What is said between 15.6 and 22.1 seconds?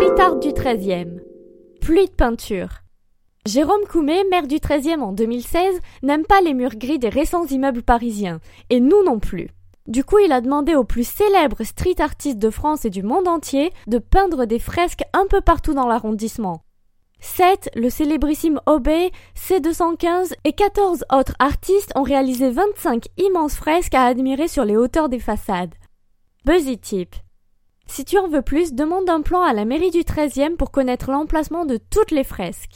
dans l'arrondissement. 7, le célébrissime Obey, C215 et 14 autres artistes ont